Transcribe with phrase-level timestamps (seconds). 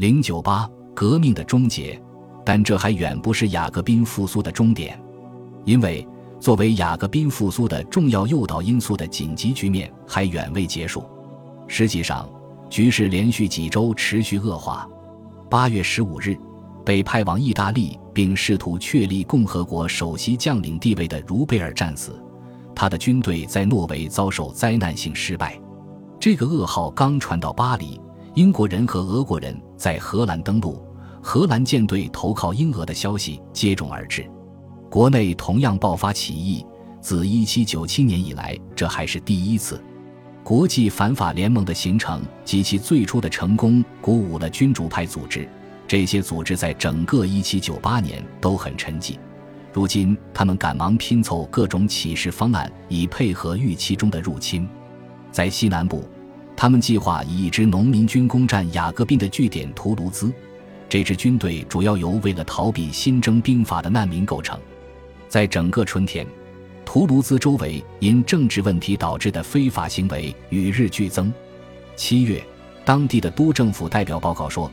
[0.00, 2.00] 零九八革命的终结，
[2.42, 4.98] 但这还远不是雅各宾复苏的终点，
[5.66, 6.08] 因为
[6.40, 11.04] 作为雅各宾复苏的重要诱导因素的紧急局面还远未结束。
[11.68, 12.26] 实际上，
[12.70, 14.88] 局势连续几周持续恶化。
[15.50, 16.34] 八月十五日，
[16.82, 22.18] 被派往意大利并试图确立共和国首席将领地位的茹贝尔战死，
[22.74, 25.60] 他的军队在诺维遭受灾难性失败。
[26.18, 28.00] 这个噩耗刚传到巴黎，
[28.40, 30.82] 英国人和俄国人在荷兰登陆，
[31.22, 34.26] 荷兰舰队投靠英俄的消息接踵而至。
[34.88, 36.64] 国内同样爆发起义，
[37.02, 39.78] 自1797年以来，这还是第一次。
[40.42, 45.46] 国际反法联盟的形成及其最初的成功，鼓舞了君主派组织。
[45.86, 49.16] 这些组织在整个1798年都很沉寂。
[49.70, 54.66] 如今，他们赶忙拼凑各种起事方案，以配合预期中的入侵。
[55.30, 56.08] 在西南部，
[56.60, 60.30] 他们计划以一支农民军攻占雅各宾的据点图卢兹。
[60.90, 64.60] 这支军队主要由为了逃避新征兵法的难民构成。
[65.26, 66.26] 在整个春天，
[66.84, 71.32] 图卢兹周围因政治问题导致的非法行为与日俱增。
[71.96, 72.44] 七月，
[72.84, 74.70] 当地的都政府代表报告说，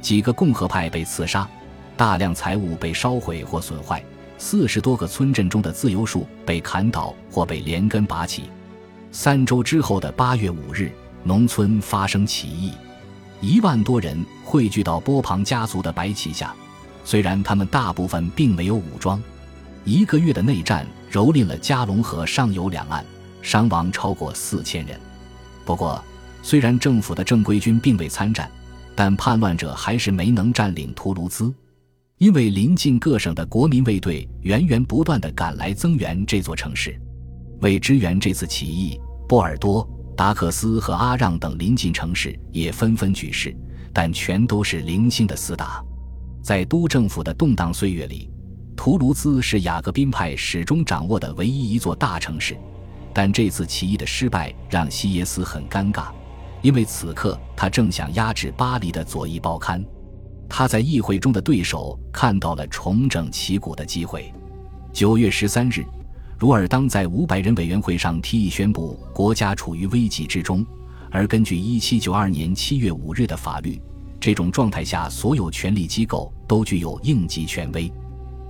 [0.00, 1.48] 几个共和派被刺杀，
[1.96, 4.02] 大量财物被烧毁或损坏，
[4.38, 8.50] 四十多个村镇中的自由树被砍倒或被连根拔起。
[9.12, 10.90] 三周之后的八月五日，
[11.24, 12.72] 农村发生起义，
[13.40, 16.54] 一万多人汇聚到波旁家族的白旗下。
[17.04, 19.22] 虽然他们大部分并没有武装，
[19.84, 23.04] 一个月的内战蹂躏了加龙河上游两岸，
[23.40, 24.98] 伤亡超过四千人。
[25.64, 26.02] 不过，
[26.42, 28.50] 虽然政府的正规军并未参战，
[28.94, 31.52] 但叛乱者还是没能占领图卢兹，
[32.18, 36.98] 因为临近各省的国民卫队源源不断地赶来增援这座城市。
[37.60, 43.56] 为支援这次起义，波尔多、达克斯和阿让等邻近城市也纷纷举事，
[43.92, 45.80] 但全都是零星的厮打。
[46.42, 48.28] 在都政府的动荡岁月里，
[48.76, 52.56] 图卢兹是雅各宾派始终掌握的唯一一座大城市。
[53.14, 56.08] 但这次起义的失败让西耶斯很尴尬，
[56.62, 59.84] 因为此刻他正想压制巴黎的左翼报刊。
[60.48, 64.34] 他在议会中的对手看到了重整旗鼓的机会。
[64.92, 65.86] 九月十三日。
[66.38, 70.64] 茹尔当在五百人委员会上提议宣布国家处于危急之中，
[71.10, 73.80] 而根据一七九二年七月五日的法律，
[74.20, 77.92] 这种状态下所有权力机构都具有应急权威。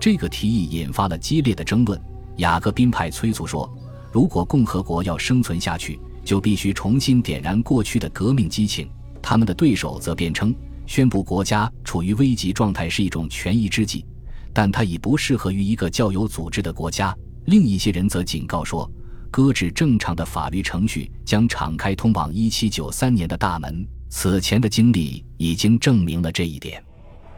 [0.00, 2.00] 这个提议引发了激烈的争论。
[2.38, 3.72] 雅各宾派催促说，
[4.12, 8.90] 如果共和国要生存下去，就必须重新点燃过去的革命激情。
[9.22, 10.52] 他们的对手则辩称，
[10.86, 14.04] 宣布国家处于危急状态是一种权宜之计，
[14.52, 17.16] 但它已不适合于一个较有组织的国家。
[17.46, 18.90] 另一些人则警告说，
[19.30, 23.86] 搁置正常的法律程序将敞开通往1793年的大门。
[24.08, 26.82] 此前的经历已经证明了这一点。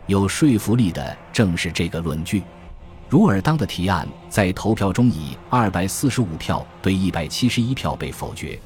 [0.07, 2.43] 有说服力的正是这个论据。
[3.11, 8.59] 茹尔当的提案在投票中以245票对171票被否决，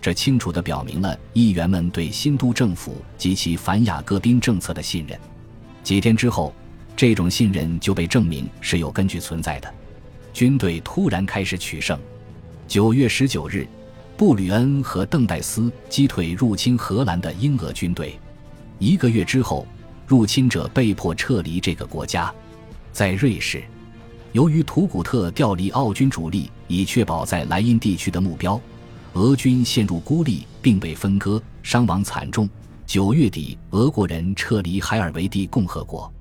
[0.00, 5.18] 这清楚地表明了议员们对新都政府及其反雅各宾政策的信任。
[5.82, 6.54] 几天之后，
[6.94, 9.74] 这种信任就被证明是有根据存在的。
[10.36, 11.98] 军队突然开始取胜。
[12.68, 13.66] 九月十九日，
[14.18, 18.20] 布吕恩和邓戴斯击退入侵荷兰的英俄军队。
[18.78, 19.66] 一个月之后，
[20.06, 22.30] 入侵者被迫撤离这个国家。
[22.92, 23.64] 在瑞士，
[24.32, 28.60] 由于图古特调离奥军主力以确保在莱茵地区的目标，
[29.14, 32.46] 俄军陷入孤立并被分割，伤亡惨重。
[32.84, 36.12] 九月底，俄国人撤离海尔维蒂共和国。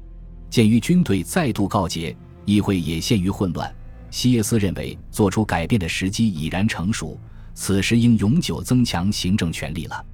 [0.49, 2.15] 鉴于军队再度告捷，
[2.45, 3.74] 议会也陷于混乱。
[4.15, 7.19] 希耶斯认为，做出改变的时机已然成熟，
[7.53, 10.05] 此时应永久增强行政权力了。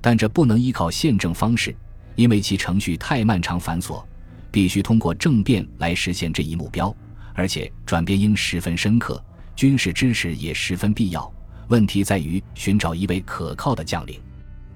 [0.00, 1.72] 但这不能依靠宪政方式，
[2.16, 4.04] 因为其程序太漫长繁琐，
[4.50, 6.92] 必须通过政变来实现这一目标。
[7.32, 11.32] 而且转变应十分深刻，军事支持也十分必要。
[11.68, 14.20] 问题在于寻找一位可靠的将领。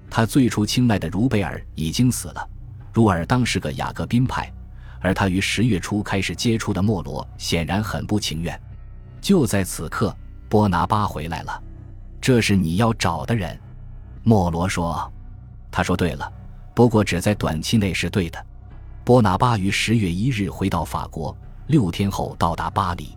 [0.09, 2.49] 他最初青睐的茹贝尔已经死了，
[2.95, 4.49] 茹尔当是个雅各宾派，
[5.01, 8.57] 而他于十月初开始接触的莫罗显然很不情愿。
[9.21, 10.15] 就在此刻，
[10.49, 11.63] 波拿巴回来了。
[12.21, 13.59] 这是你要找的人，
[14.23, 15.11] 莫罗说。
[15.71, 16.33] 他说对了，
[16.75, 18.45] 不过只在短期内是对的。
[19.05, 21.37] 波拿巴于十月一日回到法国，
[21.69, 23.17] 六天后到达巴黎。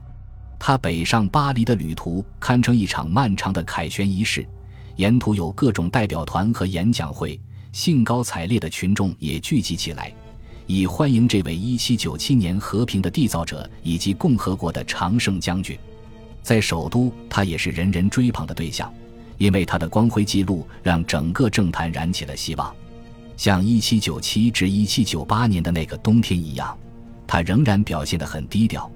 [0.59, 4.47] 他北上巴黎的旅途堪称一场漫长的凯旋仪式，
[4.95, 7.39] 沿途有各种代表团和演讲会，
[7.71, 10.13] 兴高采烈的群众也聚集起来。
[10.67, 15.77] 以欢迎这位1797年和平的缔造者以及共和国的常胜将军，
[16.43, 18.91] 在首都，他也是人人追捧的对象，
[19.37, 22.73] 因为他的光辉记录让整个政坛燃起了希望。
[23.37, 26.77] 像1797至1798年的那个冬天一样，
[27.25, 28.91] 他仍然表现得很低调，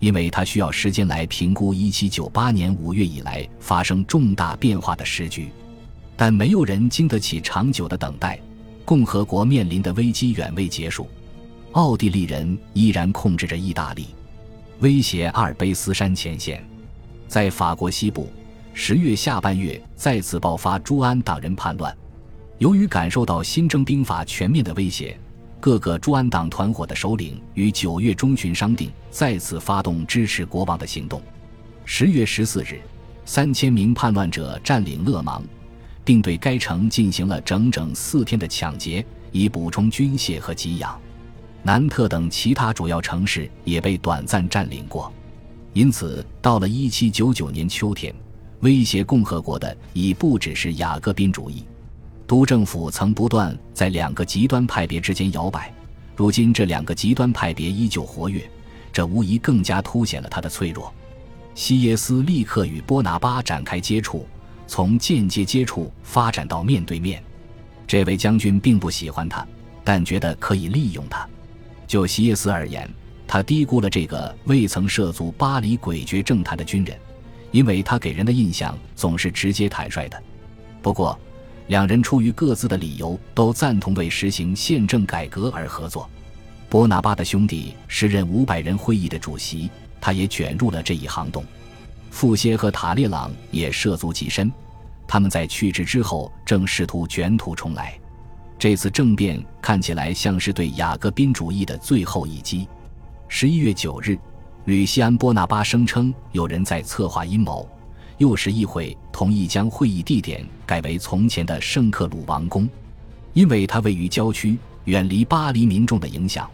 [0.00, 5.48] 因为他需要时间来评估1798年5月以来发生重大变化的时局。
[6.16, 8.38] 但没有人经得起长久的等待，
[8.84, 11.08] 共和国面临的危机远未结束，
[11.72, 14.06] 奥地利人依然控制着意大利，
[14.78, 16.64] 威胁阿尔卑斯山前线。
[17.34, 18.30] 在法国西部，
[18.74, 21.92] 十月下半月再次爆发朱安党人叛乱。
[22.58, 25.18] 由于感受到新征兵法全面的威胁，
[25.58, 31.20] 各个朱安党团伙的首领于九月中旬商定再次发动支持国王的行动。
[31.84, 32.80] 十月十四日，
[33.24, 35.42] 三千名叛乱者占领勒芒，
[36.04, 40.96] 并对该城进行了整整四天的抢劫，以补充军械和给养。
[41.64, 45.12] 南特等其他主要城市也被短暂占领过。
[45.74, 48.14] 因此，到了一七九九年秋天，
[48.60, 51.64] 威胁共和国的已不只是雅各宾主义。
[52.28, 55.74] 督政府曾不断在两个极端派别之间摇摆，
[56.14, 58.48] 如今这两个极端派别依旧活跃，
[58.92, 60.94] 这无疑更加凸显了他的脆弱。
[61.56, 64.24] 西耶斯立刻与波拿巴展开接触，
[64.68, 67.20] 从间接接触发展到面对面。
[67.84, 69.44] 这位将军并不喜欢他，
[69.82, 71.28] 但觉得可以利用他。
[71.88, 72.88] 就西耶斯而言。
[73.26, 76.96] 他低估了这个未曾涉足巴黎诡谲政坛的军人，
[77.50, 80.22] 因为他给人的印象总是直接坦率的。
[80.82, 81.18] 不过，
[81.68, 86.08] 两人出于各自的理由，都赞同为实行宪政改革而合作。
[86.68, 89.70] 波拿巴的兄弟时任五百人会议的主席，
[90.00, 91.44] 他也卷入了这一行动。
[92.10, 94.52] 傅歇和塔列朗也涉足极深，
[95.06, 97.98] 他们在去职之后正试图卷土重来。
[98.58, 102.68] 这次政变看起来像是对雅各宾主义的最后一击。
[103.28, 104.16] 十一月九日，
[104.66, 107.68] 吕西安·波拿巴声称有人在策划阴谋，
[108.18, 112.68] 又使议会同意将会议地点改为从前的圣克鲁王宫，
[113.32, 116.48] 因为它位于郊区，远离巴黎民众的影响。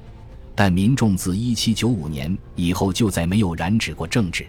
[0.55, 4.47] 但民众自一七九五年以后就再没有染指过政治。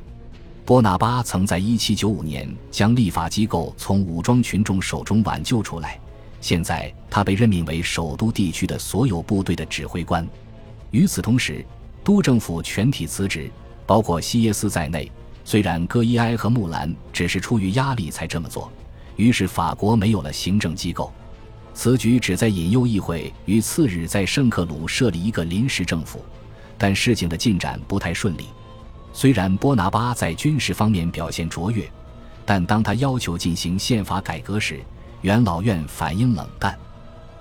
[0.65, 5.99] 波拿巴曾在一七九五年将立法机构从武装群众手中挽救出来，
[6.39, 10.25] 现在他被任命为首都地区的所有部队的指挥官。
[10.91, 11.65] 与此同时，
[12.03, 13.49] 督政府全体辞职，
[13.85, 15.11] 包括西耶斯在内。
[15.43, 18.71] 虽然戈伊埃和木兰只是出于压力才这么做，
[19.15, 21.11] 于是法国没有了行政机构。
[21.73, 26.23] 此举旨在引诱议会于次日在圣克鲁设立一个临时政府，
[26.77, 28.45] 但事情的进展不太顺利。
[29.13, 31.89] 虽然波拿巴在军事方面表现卓越，
[32.45, 34.79] 但当他要求进行宪法改革时，
[35.21, 36.77] 元老院反应冷淡。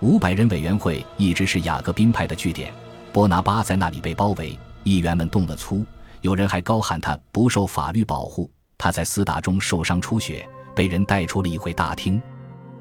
[0.01, 2.73] 五百人委员会一直是雅各宾派的据点。
[3.13, 5.85] 波拿巴在那里被包围，议员们动了粗，
[6.21, 8.51] 有人还高喊他不受法律保护。
[8.79, 12.23] 他在厮打中受伤出血，被人带出了议会大厅。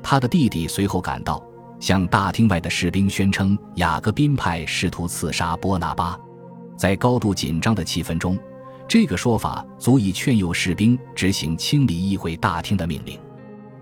[0.02, 1.44] 他的弟弟随后赶到，
[1.80, 6.18] 向大厅外的士兵宣称雅各宾派试图刺杀波拿巴。
[6.78, 8.38] 在高度紧张的气氛中，
[8.88, 13.20] 这个说法足以劝诱士兵执行清理议会大厅的命令。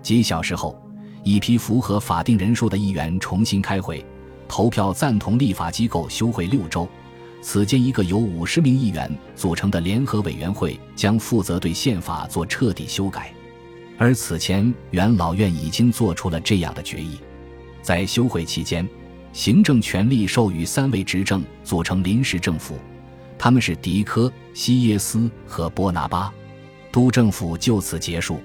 [0.02, 0.80] 几小时后，
[1.22, 4.04] 一批符合法定人数的议员重新开会。
[4.48, 6.88] 投票赞同立法机构休会六周，
[7.42, 13.32] 此间一个由五十名议员组成的联合委员会将负责对宪法做彻底修改，
[13.98, 17.18] 而此前元老院已经做出了这样的决议。
[17.82, 18.88] 在休会期间，
[19.32, 22.78] 行政权力授予三位执政组成临时政府，
[23.38, 26.32] 他们是迪科、西耶斯和波拿巴。
[26.90, 28.40] 都政府就此结束。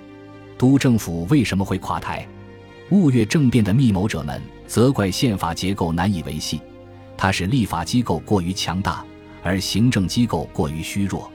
[0.58, 2.28] 都政府为什么会垮台？
[2.90, 4.40] 雾月政变的密谋者们。
[4.74, 6.60] 责怪宪法结构难以维系，
[7.16, 9.06] 它使立法机构过于强大，
[9.44, 11.32] 而行政机构过于虚弱。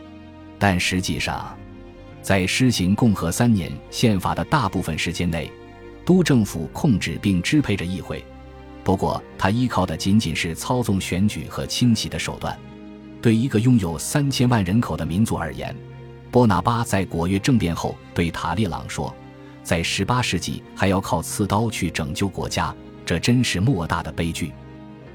[0.58, 1.56] 但实际上，
[2.20, 5.48] 在施行共和三年宪法的大部分时间内，
[6.04, 8.24] 督政府控制并支配着议会。
[8.82, 12.58] 不过，他依靠的仅仅是操纵选举和清洗的手段。
[13.22, 15.72] 对一个拥有三千万人口的民族而言，
[16.32, 19.14] 波拿巴在果月政变后对塔列朗说
[19.62, 22.74] ：“在十八世纪还要靠刺刀去拯救国家。”
[23.08, 24.52] 这真是莫大的悲剧，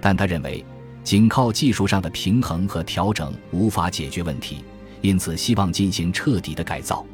[0.01, 0.65] 但他认为，
[1.03, 4.65] 仅靠技术上的平衡和调整无法解决问题，
[5.01, 7.05] 因此希望进行彻底的改造。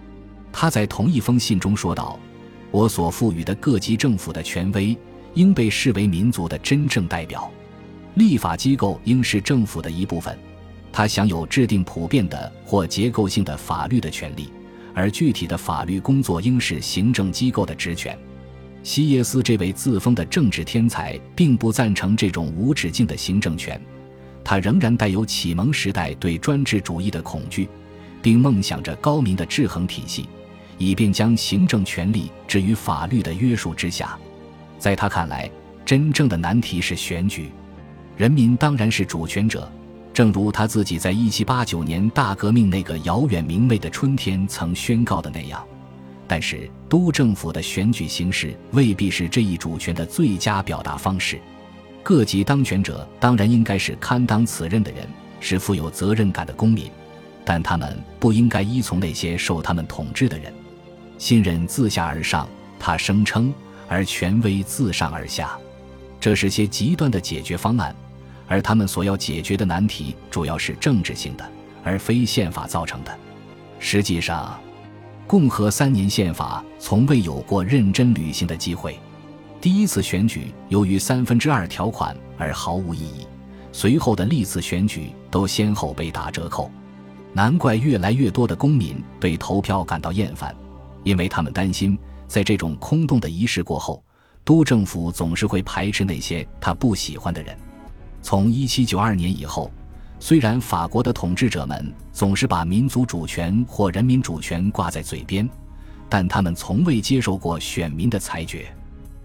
[0.54, 2.18] 他在同一封信中说道
[2.72, 4.98] ：“我所赋予的各级政府的权威，
[5.34, 7.52] 应被视为民族的真正代表。
[8.14, 10.40] 立法机构应是政府的一部分，
[10.94, 14.50] 它享有制定普遍的或结构性的法律的权利，
[14.94, 18.18] 而具体的法律工作应是行政机构的职权。”
[18.90, 23.80] 西耶斯这位自封的政治天才并不赞成这种无止境的行政权，
[24.44, 27.70] 他仍然带有启蒙时代对专制主义的恐惧，
[28.20, 30.28] 并梦想着高明的制衡体系，
[30.80, 34.18] 以便将行政权力置于法律的约束之下。
[34.80, 35.48] 在他看来，
[35.86, 37.52] 真正的难题是选举，
[38.18, 39.72] 人民当然是主权者，
[40.12, 45.64] 正如他自己在一七八九年大革命那个遥远明媚的春天曾宣告的那样。
[46.30, 51.40] 但是，督政府的选举形式未必是这一主权的最佳表达方式。
[52.04, 55.08] 各级当权者当然应该是堪当此任的人，
[55.40, 56.92] 是富有责任感的公民，
[57.44, 60.54] 但他们不应该依从那些受他们统治的人。
[61.18, 62.48] 信任自下而上，
[62.80, 63.52] 他声称，
[63.88, 65.58] 而权威自上而下，
[66.20, 67.96] 这是些极端的解决方案，
[68.48, 71.52] 而他们所要解决的难题主要是政治性的，
[71.84, 73.18] 而非宪法造成的。
[73.80, 74.62] 实际上，
[75.30, 78.98] 共和三年宪法从未有过认真履行的机会。
[79.62, 83.28] 第一次选举由于三分之二条款而毫无意义，
[83.72, 86.72] 随后的历次选举都先后被打折扣，
[87.32, 90.56] 难怪越来越多的公民对投票感到厌烦。
[91.04, 91.96] 因为他们担心，
[92.28, 94.04] 在这种空洞的仪式过后，
[94.44, 97.56] 督政府总是会排斥那些他不喜欢的人。
[98.24, 99.70] 从1792年以后，
[100.20, 105.50] 虽然法国的统治者们总是把民族主权或人民主权挂在嘴边，
[106.10, 108.72] 但他们从未接受过选民的裁决，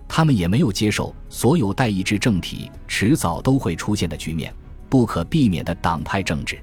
[0.06, 4.54] 他们也没有接受所有代议制政体迟早都会出现的局面——
[4.88, 6.58] 不可避免的党派政治。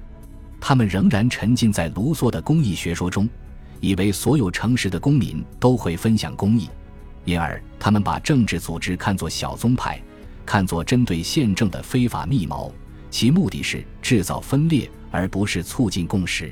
[0.59, 3.29] 他们仍然沉浸在卢梭的公益学说中。
[3.81, 6.69] 以为所有诚实的公民都会分享公益，
[7.25, 9.99] 因而他们把政治组织看作小宗派，
[10.45, 12.71] 看作针对宪政的非法密谋，
[13.11, 16.51] 其目的是制造分裂，而不是促进共识。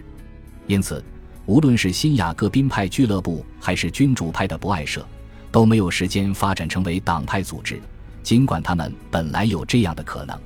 [0.68, 1.04] 因此，
[1.48, 5.04] 无论是新雅各宾派俱乐部还是君主派的不爱社，
[5.52, 7.82] 都没有时间发展成为党派组织，
[8.22, 10.40] 尽管他们本来有这样的可能。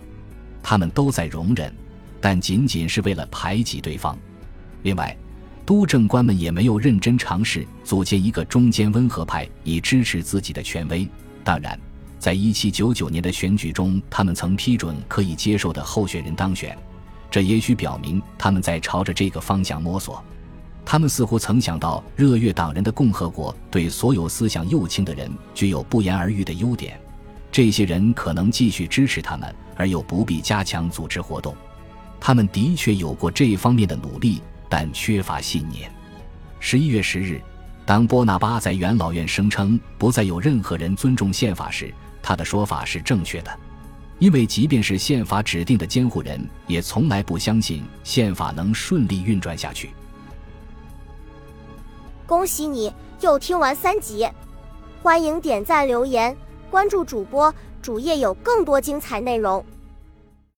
[0.61, 1.75] 他们都在容忍，
[2.21, 4.17] 但仅仅是为了排挤对方。
[4.83, 5.17] 另外。
[5.65, 11.07] 督政官们也没有认真尝试组建一个中间温和派，以支持自己的权威。
[11.41, 11.79] 当然，
[12.23, 16.73] 在一七九九年的选举中，他们曾批准可以接受的候选人当选，
[17.29, 20.23] 这也许表明他们在朝着这个方向摸索。
[20.85, 26.97] 他们似乎曾想到，热月党人的共和国对所有思想右倾的人具有不言而喻的优点，
[27.51, 31.53] 这些人可能继续支持他们，而又不必加强组织活动。
[32.21, 34.41] 他们的确有过这方面的努力。
[34.69, 35.93] 但缺乏信念。
[36.59, 37.39] 十一月十日，
[37.85, 43.59] 当波拿巴在元老院声称不再有任何人尊重宪法时，他的说法是正确的，
[44.17, 49.91] 因为即便是宪法指定的监护人，也从来不相信宪法能顺利运转下去。
[52.25, 54.27] 恭喜你又听完三集，
[55.03, 56.35] 欢迎点赞、留言、
[56.71, 59.63] 关注主播，主页有更多精彩内容。